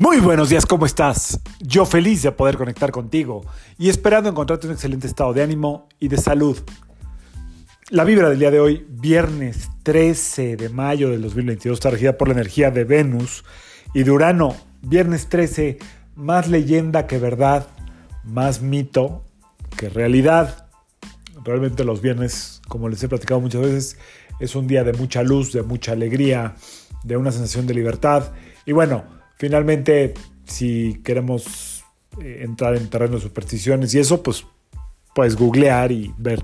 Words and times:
Muy 0.00 0.20
buenos 0.20 0.48
días, 0.48 0.64
¿cómo 0.64 0.86
estás? 0.86 1.40
Yo 1.58 1.84
feliz 1.84 2.22
de 2.22 2.30
poder 2.30 2.56
conectar 2.56 2.92
contigo 2.92 3.44
y 3.78 3.88
esperando 3.88 4.30
encontrarte 4.30 4.68
un 4.68 4.74
excelente 4.74 5.08
estado 5.08 5.32
de 5.32 5.42
ánimo 5.42 5.88
y 5.98 6.06
de 6.06 6.18
salud. 6.18 6.56
La 7.90 8.04
vibra 8.04 8.28
del 8.28 8.38
día 8.38 8.52
de 8.52 8.60
hoy, 8.60 8.86
viernes 8.88 9.68
13 9.82 10.56
de 10.56 10.68
mayo 10.68 11.10
del 11.10 11.22
2022, 11.22 11.78
está 11.78 11.90
regida 11.90 12.16
por 12.16 12.28
la 12.28 12.34
energía 12.34 12.70
de 12.70 12.84
Venus 12.84 13.44
y 13.92 14.04
de 14.04 14.12
Urano. 14.12 14.54
Viernes 14.82 15.28
13, 15.28 15.78
más 16.14 16.46
leyenda 16.46 17.08
que 17.08 17.18
verdad, 17.18 17.66
más 18.22 18.62
mito 18.62 19.24
que 19.76 19.88
realidad. 19.88 20.68
Realmente 21.42 21.82
los 21.82 22.00
viernes, 22.00 22.62
como 22.68 22.88
les 22.88 23.02
he 23.02 23.08
platicado 23.08 23.40
muchas 23.40 23.62
veces, 23.62 23.98
es 24.38 24.54
un 24.54 24.68
día 24.68 24.84
de 24.84 24.92
mucha 24.92 25.24
luz, 25.24 25.52
de 25.52 25.64
mucha 25.64 25.90
alegría, 25.90 26.54
de 27.02 27.16
una 27.16 27.32
sensación 27.32 27.66
de 27.66 27.74
libertad. 27.74 28.30
Y 28.64 28.70
bueno, 28.70 29.17
Finalmente, 29.38 30.14
si 30.44 31.00
queremos 31.04 31.84
eh, 32.20 32.40
entrar 32.42 32.76
en 32.76 32.88
terreno 32.88 33.16
de 33.16 33.22
supersticiones 33.22 33.94
y 33.94 34.00
eso, 34.00 34.22
pues 34.22 34.44
puedes 35.14 35.36
googlear 35.36 35.92
y 35.92 36.12
ver 36.18 36.42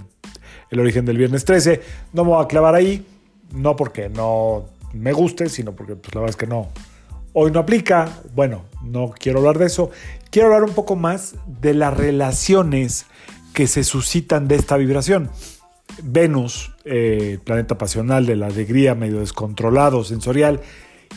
el 0.71 0.81
origen 0.81 1.05
del 1.05 1.19
viernes 1.19 1.45
13. 1.45 1.81
No 2.13 2.25
me 2.25 2.31
voy 2.31 2.45
a 2.45 2.49
clavar 2.49 2.75
ahí, 2.75 3.07
no 3.53 3.77
porque 3.77 4.09
no 4.09 4.67
me 4.93 5.13
guste, 5.13 5.49
sino 5.49 5.73
porque 5.73 5.97
pues, 5.97 6.15
la 6.15 6.21
verdad 6.21 6.31
es 6.31 6.37
que 6.37 6.47
no. 6.47 6.69
Hoy 7.33 7.51
no 7.51 7.61
aplica, 7.61 8.21
bueno, 8.35 8.65
no 8.83 9.13
quiero 9.19 9.41
hablar 9.41 9.59
de 9.59 9.67
eso. 9.67 9.91
Quiero 10.31 10.49
hablar 10.49 10.69
un 10.69 10.75
poco 10.75 10.95
más 10.95 11.35
de 11.47 11.75
las 11.75 11.97
relaciones 11.97 13.07
que 13.53 13.67
se 13.67 13.83
suscitan 13.83 14.47
de 14.47 14.55
esta 14.55 14.77
vibración. 14.77 15.31
Venus, 16.03 16.73
eh, 16.85 17.39
planeta 17.45 17.77
pasional 17.77 18.27
de 18.27 18.37
la 18.37 18.47
alegría, 18.47 18.95
medio 18.95 19.21
descontrolado, 19.21 20.05
sensorial, 20.05 20.61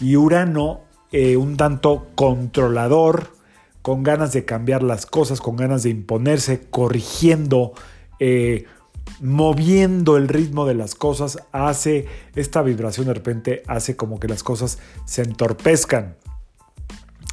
y 0.01 0.15
Urano, 0.15 0.81
eh, 1.11 1.37
un 1.37 1.57
tanto 1.57 2.07
controlador, 2.15 3.37
con 3.81 4.03
ganas 4.03 4.33
de 4.33 4.43
cambiar 4.43 4.83
las 4.83 5.05
cosas, 5.05 5.39
con 5.39 5.55
ganas 5.55 5.83
de 5.83 5.89
imponerse, 5.89 6.67
corrigiendo, 6.69 7.71
eh, 8.19 8.65
moviendo 9.21 10.17
el 10.17 10.27
ritmo 10.27 10.65
de 10.65 10.73
las 10.73 10.93
cosas, 10.93 11.39
hace 11.53 12.05
esta 12.35 12.61
vibración 12.61 13.07
de 13.07 13.13
repente, 13.13 13.63
hace 13.67 13.95
como 13.95 14.19
que 14.19 14.27
las 14.27 14.43
cosas 14.43 14.79
se 15.05 15.21
entorpezcan. 15.21 16.17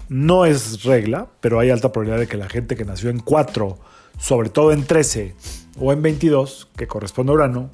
No 0.09 0.45
es 0.45 0.85
regla, 0.85 1.29
pero 1.41 1.59
hay 1.59 1.71
alta 1.71 1.91
probabilidad 1.91 2.21
de 2.21 2.29
que 2.29 2.37
la 2.37 2.49
gente 2.49 2.77
que 2.77 2.85
nació 2.85 3.11
en 3.11 3.19
4, 3.19 3.77
sobre 4.19 4.49
todo 4.49 4.71
en 4.71 4.85
13 4.85 5.35
o 5.81 5.93
en 5.93 6.03
22, 6.03 6.69
que 6.77 6.87
corresponde 6.87 7.33
a 7.33 7.35
Urano, 7.35 7.71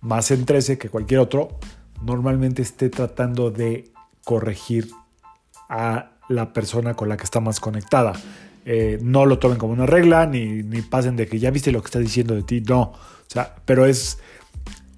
más 0.00 0.30
en 0.30 0.46
13 0.46 0.78
que 0.78 0.88
cualquier 0.88 1.20
otro, 1.20 1.58
normalmente 2.02 2.62
esté 2.62 2.88
tratando 2.88 3.50
de 3.50 3.90
corregir 4.24 4.88
a 5.68 6.10
la 6.28 6.52
persona 6.52 6.94
con 6.94 7.08
la 7.08 7.16
que 7.16 7.24
está 7.24 7.40
más 7.40 7.60
conectada. 7.60 8.12
Eh, 8.64 8.98
no 9.00 9.26
lo 9.26 9.38
tomen 9.38 9.58
como 9.58 9.72
una 9.72 9.86
regla, 9.86 10.26
ni, 10.26 10.62
ni, 10.62 10.82
pasen 10.82 11.14
de 11.16 11.28
que 11.28 11.38
ya 11.38 11.50
viste 11.50 11.70
lo 11.70 11.80
que 11.82 11.86
está 11.86 12.00
diciendo 12.00 12.34
de 12.34 12.42
ti, 12.42 12.60
no. 12.60 12.80
O 12.80 13.28
sea, 13.28 13.54
pero 13.64 13.86
es. 13.86 14.18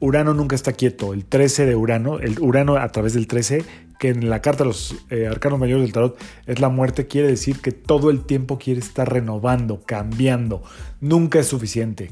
Urano 0.00 0.33
nunca 0.33 0.55
está 0.55 0.72
quieto. 0.72 1.12
El 1.12 1.24
13 1.24 1.66
de 1.66 1.74
Urano, 1.74 2.20
el 2.20 2.39
Urano 2.39 2.77
a 2.77 2.89
través 2.91 3.14
del 3.14 3.27
13, 3.27 3.64
que 3.98 4.11
en 4.11 4.30
la 4.30 4.41
carta 4.41 4.62
de 4.62 4.69
los 4.69 4.94
eh, 5.11 5.27
arcanos 5.27 5.58
mayores 5.58 5.83
del 5.83 5.92
tarot 5.92 6.16
es 6.46 6.61
la 6.61 6.69
muerte, 6.69 7.08
quiere 7.08 7.28
decir 7.28 7.61
que 7.61 7.72
todo 7.72 8.11
el 8.11 8.24
tiempo 8.24 8.58
quiere 8.58 8.80
estar 8.80 9.12
renovando, 9.12 9.83
cambiando. 9.84 10.62
Nunca 11.00 11.41
es 11.41 11.48
suficiente. 11.48 12.11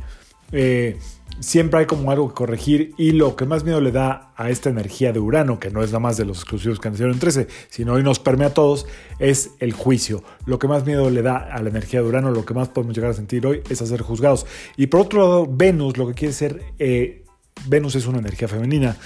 Eh, 0.53 0.99
siempre 1.41 1.81
hay 1.81 1.87
como 1.87 2.11
algo 2.11 2.29
que 2.29 2.35
corregir 2.35 2.95
y 2.97 3.13
lo 3.13 3.37
que 3.37 3.45
más 3.45 3.65
miedo 3.65 3.81
le 3.81 3.93
da 3.93 4.33
a 4.37 4.51
esta 4.51 4.71
energía 4.71 5.13
de 5.13 5.21
Urano, 5.21 5.59
que 5.59 5.71
no 5.71 5.83
es 5.83 5.91
nada 5.91 6.01
más 6.01 6.17
de 6.17 6.25
los 6.25 6.39
exclusivos 6.39 6.81
que 6.81 6.91
nacieron 6.91 7.15
en 7.15 7.21
13, 7.21 7.49
sino 7.69 7.95
hoy 7.95 8.03
nos 8.03 8.19
permea 8.19 8.49
a 8.49 8.55
todos, 8.55 8.87
es 9.19 9.51
el 9.61 9.73
juicio. 9.73 10.23
Lo 10.47 10.59
que 10.59 10.69
más 10.69 10.87
miedo 10.87 11.11
le 11.11 11.23
da 11.23 11.37
a 11.37 11.61
la 11.62 11.69
energía 11.69 12.01
de 12.01 12.09
Urano, 12.09 12.31
lo 12.31 12.45
que 12.45 12.55
más 12.55 12.69
podemos 12.69 12.95
llegar 12.95 13.11
a 13.11 13.15
sentir 13.15 13.47
hoy 13.47 13.62
es 13.69 13.83
a 13.83 13.87
ser 13.87 14.03
juzgados. 14.03 14.47
Y 14.77 14.87
por 14.87 15.01
otro 15.01 15.21
lado, 15.21 15.47
Venus, 15.49 15.97
lo 15.97 16.06
que 16.06 16.15
quiere 16.15 16.33
ser, 16.33 16.62
eh, 16.79 17.25
Venus 17.67 17.95
es 17.95 18.06
una 18.06 18.19
energía 18.19 18.49
femenina. 18.49 18.97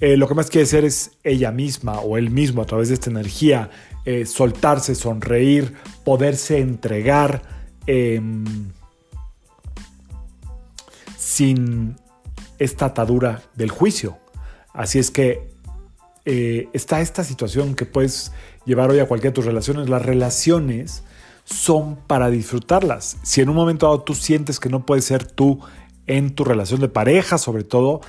Eh, 0.00 0.16
lo 0.16 0.26
que 0.26 0.34
más 0.34 0.50
quiere 0.50 0.66
ser 0.66 0.84
es 0.84 1.12
ella 1.22 1.52
misma 1.52 2.00
o 2.00 2.18
él 2.18 2.30
mismo 2.30 2.62
a 2.62 2.66
través 2.66 2.88
de 2.88 2.94
esta 2.94 3.10
energía, 3.10 3.70
soltarse, 4.24 4.96
sonreír, 4.96 5.74
poderse 6.04 6.58
entregar. 6.58 7.42
Sin 11.22 11.96
esta 12.58 12.86
atadura 12.86 13.42
del 13.54 13.70
juicio. 13.70 14.18
Así 14.72 14.98
es 14.98 15.10
que 15.10 15.52
eh, 16.24 16.68
está 16.72 17.00
esta 17.00 17.24
situación 17.24 17.74
que 17.74 17.86
puedes 17.86 18.32
llevar 18.64 18.90
hoy 18.90 18.98
a 18.98 19.06
cualquiera 19.06 19.30
de 19.30 19.36
tus 19.36 19.44
relaciones. 19.44 19.88
Las 19.88 20.02
relaciones 20.02 21.04
son 21.44 21.96
para 22.06 22.30
disfrutarlas. 22.30 23.18
Si 23.22 23.40
en 23.40 23.48
un 23.48 23.56
momento 23.56 23.86
dado 23.86 24.02
tú 24.02 24.14
sientes 24.14 24.60
que 24.60 24.68
no 24.68 24.86
puedes 24.86 25.04
ser 25.04 25.26
tú 25.26 25.60
en 26.06 26.34
tu 26.34 26.44
relación 26.44 26.80
de 26.80 26.88
pareja, 26.88 27.38
sobre 27.38 27.64
todo, 27.64 28.00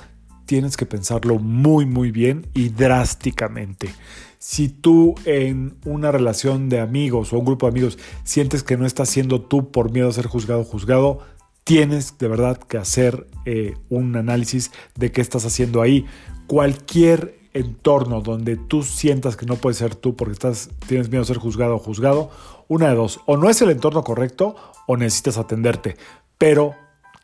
tienes 0.46 0.76
que 0.76 0.86
pensarlo 0.86 1.38
muy, 1.38 1.86
muy 1.86 2.10
bien 2.10 2.46
y 2.54 2.68
drásticamente. 2.68 3.90
Si 4.38 4.68
tú 4.68 5.14
en 5.24 5.76
una 5.84 6.12
relación 6.12 6.68
de 6.68 6.80
amigos 6.80 7.32
o 7.32 7.38
un 7.38 7.46
grupo 7.46 7.66
de 7.66 7.70
amigos 7.70 7.98
sientes 8.24 8.62
que 8.62 8.76
no 8.76 8.84
estás 8.84 9.08
siendo 9.08 9.40
tú 9.40 9.70
por 9.70 9.90
miedo 9.90 10.08
a 10.08 10.12
ser 10.12 10.26
juzgado 10.26 10.64
juzgado, 10.64 11.20
tienes 11.64 12.18
de 12.18 12.28
verdad 12.28 12.58
que 12.58 12.78
hacer 12.78 13.26
eh, 13.46 13.74
un 13.88 14.14
análisis 14.16 14.70
de 14.94 15.10
qué 15.10 15.20
estás 15.20 15.44
haciendo 15.44 15.82
ahí. 15.82 16.06
Cualquier 16.46 17.38
entorno 17.54 18.20
donde 18.20 18.56
tú 18.56 18.82
sientas 18.82 19.36
que 19.36 19.46
no 19.46 19.56
puedes 19.56 19.78
ser 19.78 19.94
tú 19.94 20.14
porque 20.14 20.32
estás, 20.32 20.70
tienes 20.86 21.08
miedo 21.08 21.22
a 21.22 21.26
ser 21.26 21.38
juzgado 21.38 21.76
o 21.76 21.78
juzgado, 21.78 22.30
una 22.68 22.88
de 22.88 22.94
dos, 22.94 23.20
o 23.26 23.36
no 23.36 23.48
es 23.48 23.62
el 23.62 23.70
entorno 23.70 24.02
correcto 24.02 24.56
o 24.86 24.96
necesitas 24.96 25.38
atenderte, 25.38 25.96
pero 26.36 26.74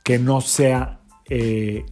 que 0.04 0.18
no 0.18 0.40
sea 0.40 1.00
eh, 1.28 1.84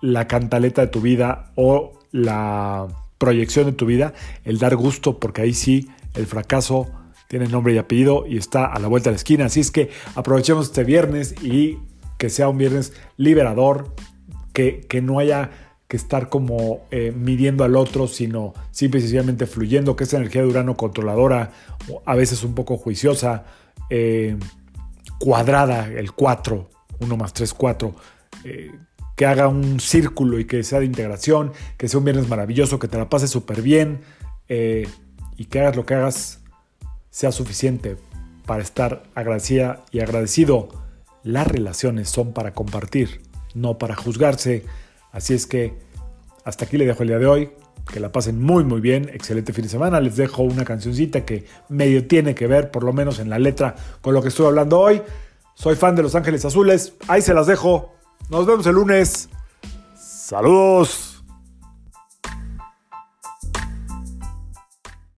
la 0.00 0.26
cantaleta 0.26 0.82
de 0.82 0.88
tu 0.88 1.00
vida 1.00 1.52
o 1.54 1.92
la 2.10 2.88
proyección 3.18 3.66
de 3.66 3.72
tu 3.72 3.86
vida 3.86 4.14
el 4.44 4.58
dar 4.58 4.76
gusto, 4.76 5.18
porque 5.18 5.42
ahí 5.42 5.54
sí 5.54 5.88
el 6.14 6.26
fracaso 6.26 6.90
tiene 7.32 7.48
nombre 7.48 7.72
y 7.72 7.78
apellido 7.78 8.26
y 8.28 8.36
está 8.36 8.66
a 8.66 8.78
la 8.78 8.88
vuelta 8.88 9.08
de 9.08 9.12
la 9.12 9.16
esquina. 9.16 9.46
Así 9.46 9.60
es 9.60 9.70
que 9.70 9.88
aprovechemos 10.14 10.66
este 10.66 10.84
viernes 10.84 11.34
y 11.42 11.78
que 12.18 12.28
sea 12.28 12.50
un 12.50 12.58
viernes 12.58 12.92
liberador, 13.16 13.94
que, 14.52 14.80
que 14.80 15.00
no 15.00 15.18
haya 15.18 15.50
que 15.88 15.96
estar 15.96 16.28
como 16.28 16.86
eh, 16.90 17.10
midiendo 17.16 17.64
al 17.64 17.76
otro, 17.76 18.06
sino 18.06 18.52
simple 18.70 18.98
y 18.98 19.04
sencillamente 19.04 19.46
fluyendo, 19.46 19.96
que 19.96 20.04
esa 20.04 20.18
energía 20.18 20.42
de 20.42 20.48
Urano 20.48 20.76
controladora, 20.76 21.52
a 22.04 22.14
veces 22.14 22.44
un 22.44 22.54
poco 22.54 22.76
juiciosa, 22.76 23.46
eh, 23.88 24.36
cuadrada, 25.18 25.86
el 25.86 26.12
4, 26.12 26.68
1 27.00 27.16
más 27.16 27.32
3, 27.32 27.54
4, 27.54 27.94
eh, 28.44 28.72
que 29.16 29.24
haga 29.24 29.48
un 29.48 29.80
círculo 29.80 30.38
y 30.38 30.44
que 30.44 30.62
sea 30.64 30.80
de 30.80 30.84
integración, 30.84 31.52
que 31.78 31.88
sea 31.88 31.96
un 31.96 32.04
viernes 32.04 32.28
maravilloso, 32.28 32.78
que 32.78 32.88
te 32.88 32.98
la 32.98 33.08
pases 33.08 33.30
súper 33.30 33.62
bien 33.62 34.00
y 34.50 35.46
que 35.46 35.60
hagas 35.60 35.76
lo 35.76 35.86
que 35.86 35.94
hagas 35.94 36.41
sea 37.12 37.30
suficiente 37.30 37.96
para 38.46 38.62
estar 38.62 39.04
agradecida 39.14 39.84
y 39.92 40.00
agradecido. 40.00 40.68
Las 41.22 41.46
relaciones 41.46 42.08
son 42.08 42.32
para 42.32 42.52
compartir, 42.52 43.20
no 43.54 43.78
para 43.78 43.94
juzgarse. 43.94 44.64
Así 45.12 45.34
es 45.34 45.46
que 45.46 45.78
hasta 46.44 46.64
aquí 46.64 46.76
le 46.78 46.86
dejo 46.86 47.02
el 47.02 47.10
día 47.10 47.18
de 47.18 47.26
hoy. 47.26 47.50
Que 47.92 48.00
la 48.00 48.12
pasen 48.12 48.40
muy 48.40 48.64
muy 48.64 48.80
bien. 48.80 49.10
Excelente 49.12 49.52
fin 49.52 49.64
de 49.64 49.70
semana. 49.70 50.00
Les 50.00 50.16
dejo 50.16 50.42
una 50.42 50.64
cancioncita 50.64 51.24
que 51.24 51.44
medio 51.68 52.06
tiene 52.06 52.34
que 52.34 52.46
ver, 52.46 52.70
por 52.70 52.82
lo 52.82 52.92
menos 52.92 53.18
en 53.18 53.28
la 53.28 53.38
letra, 53.38 53.74
con 54.00 54.14
lo 54.14 54.22
que 54.22 54.28
estoy 54.28 54.46
hablando 54.46 54.80
hoy. 54.80 55.02
Soy 55.54 55.76
fan 55.76 55.94
de 55.94 56.02
Los 56.02 56.14
Ángeles 56.14 56.44
Azules. 56.44 56.94
Ahí 57.08 57.22
se 57.22 57.34
las 57.34 57.46
dejo. 57.46 57.92
Nos 58.30 58.46
vemos 58.46 58.66
el 58.66 58.74
lunes. 58.74 59.28
Saludos. 59.94 61.11